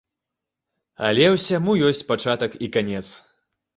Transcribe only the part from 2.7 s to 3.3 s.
канец.